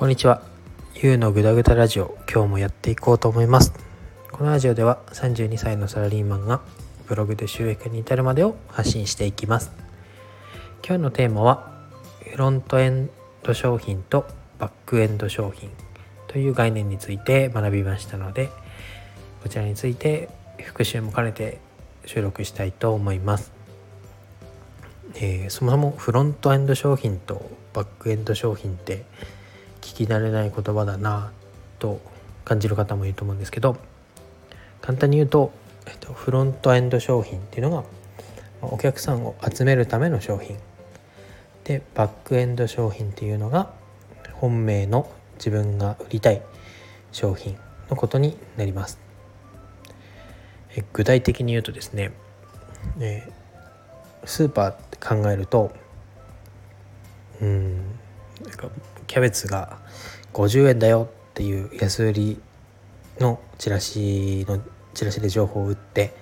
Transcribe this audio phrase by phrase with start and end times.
[0.00, 0.40] こんにちは。
[0.94, 3.74] ゆうのぐだぐだラジオ、今日もやっていこうと思います。
[4.32, 6.62] このラジオでは32歳のサラリーマンが
[7.06, 9.70] ブログで収益に至るまでを発信していきます。
[10.82, 11.70] 今日のテーマは
[12.32, 13.10] フロントエン
[13.42, 14.26] ド商品と
[14.58, 15.68] バックエンド商品
[16.28, 18.48] という概念について学びましたので、
[19.42, 20.30] こちらについて
[20.62, 21.60] 復習も兼ねて
[22.06, 23.52] 収録したいと思います。
[25.16, 29.04] えー、そもそもフロントエンド商品とバックエンド商品って
[29.80, 31.32] 聞き慣れない言葉だな
[31.78, 32.00] と
[32.44, 33.76] 感じる方もいると思うんですけど
[34.80, 35.52] 簡単に言うと、
[35.86, 37.84] えっと、フロントエンド商品っていうのが
[38.62, 40.56] お客さんを集めるための商品。
[41.64, 43.70] でバックエンド商品っていうのが
[44.32, 46.42] 本命の自分が売りたい
[47.12, 47.56] 商品
[47.88, 48.98] のことになります。
[50.74, 52.12] え具体的に言うとですね、
[53.00, 53.30] え
[54.24, 55.72] スーパーって考えると
[57.40, 57.99] うん
[59.06, 59.78] キャベツが
[60.32, 62.40] 50円だよっていう安売り
[63.18, 64.60] のチラシの
[64.94, 66.14] チラシで情報を売って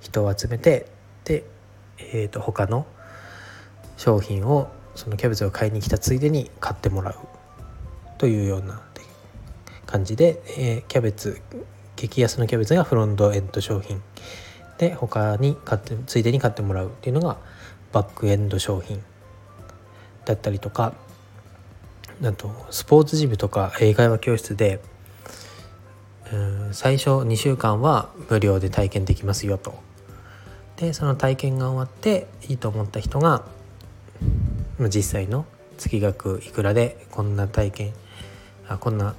[0.00, 0.86] 人を集めて
[1.24, 1.44] で、
[1.98, 2.86] えー、と他の
[3.96, 7.16] 商品をそのキャベツを買いに来たついでに買ってもらう
[8.18, 8.82] というような
[9.86, 11.40] 感じで、えー、キャベツ
[11.96, 14.02] 激安のキャベツがフロントエンド商品
[14.78, 17.38] で他に買ってついでに買ってもらうっていうのが
[17.92, 19.02] バックエンド商品
[20.24, 20.94] だったりとか
[22.22, 24.80] あとスポーツジムとか英会話教室で
[26.72, 29.74] 最初2週間は無料で体験できますよと。
[30.76, 33.44] でその体験が終わっていいと思った人が
[34.78, 35.44] 実際の
[35.76, 37.92] 月額いくらでこんな体験
[38.68, 39.14] あこんな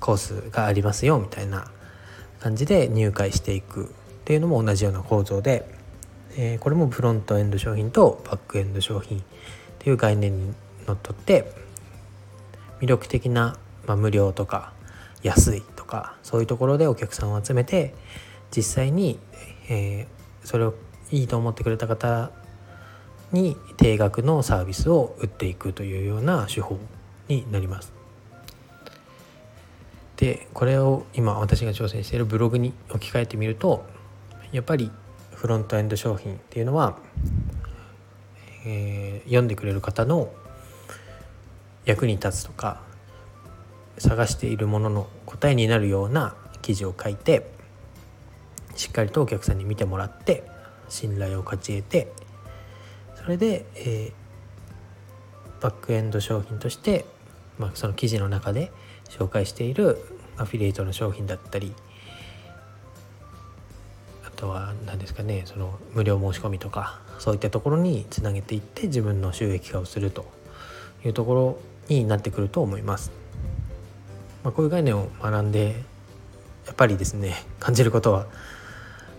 [0.00, 1.70] コースがありますよみたいな
[2.40, 3.88] 感じで入会していくっ
[4.24, 5.68] ていうのも同じような構造で、
[6.36, 9.22] えー、これもフロントエンド商品とバックエンド商品っ
[9.78, 10.54] ていう概念に
[10.86, 11.52] のっとって
[12.80, 14.72] 魅力的な、まあ、無料とか
[15.22, 17.94] 安いとかそういうところでお客さんを集めて
[18.54, 19.18] 実際に、
[19.68, 20.74] えー、それを
[21.10, 22.30] いいと思ってくれた方
[23.32, 26.78] に定額のサービスを売っていくというような手法
[27.28, 27.92] になります。
[30.16, 33.86] でこれを今私が挑戦しているブログに置き換えてみると
[34.50, 34.90] やっぱり
[35.32, 36.98] フロントエンド商品っていうのは、
[38.66, 40.32] えー、読んでくれる方の
[41.88, 42.82] 役に立つとか
[43.96, 47.50] 探しているものの答えになるような記事を書いて
[48.76, 50.44] しっかりとお客さんに見てもらって
[50.90, 52.12] 信頼を勝ち得て
[53.16, 57.06] それで、えー、バックエンド商品として、
[57.58, 58.70] まあ、その記事の中で
[59.08, 59.98] 紹介している
[60.36, 61.72] アフィリエイトの商品だったり
[64.26, 70.30] あとは何ですかねその無料申し込みとかそういったところにつなげていって自分の収益化をすると
[71.02, 73.10] いうところになってくると思います。
[74.44, 75.74] まあ、こういう概念を学んで
[76.66, 78.26] やっぱりですね感じることは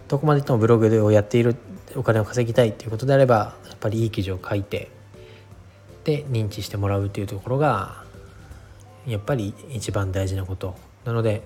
[0.08, 1.56] どこまでいってもブログをやっている
[1.96, 4.90] お金を稼ぎたいということであればやっぱりいい記事を書いて
[6.04, 8.04] で認知してもらうというところが
[9.06, 10.76] やっぱり一番大事なこと。
[11.06, 11.44] なので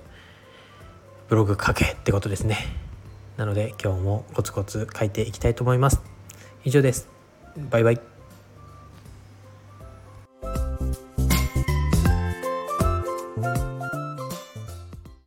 [1.30, 2.58] ブログ書けってことですね。
[3.38, 6.02] なので今日もコツコツ書いていきたいと思います。
[6.64, 7.08] 以上です。
[7.70, 8.02] バイバイ。